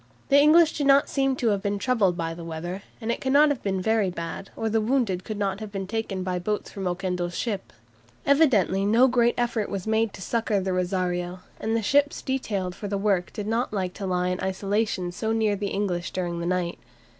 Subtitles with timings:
[0.29, 3.49] The English do not seem to have been troubled by the weather, and it cannot
[3.49, 6.87] have been very bad, or the wounded could not have been taken by boats from
[6.87, 7.71] Oquendo's ship.
[8.25, 12.87] Evidently no great effort was made to succour the "Rosario," and the ships detailed for
[12.87, 16.47] the work did not like to lie in isolation so near the English during the
[16.47, 16.79] night.